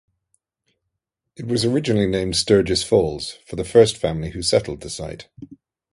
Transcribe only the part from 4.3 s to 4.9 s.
who settled the